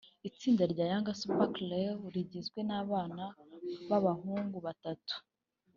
Itsinda 0.29 0.63
rya 0.73 0.85
Young 0.91 1.07
Super 1.21 1.47
Crew 1.55 2.01
rigizwe 2.15 2.59
n’abana 2.67 3.25
b’abahungu 3.89 4.57
batatu 4.65 5.15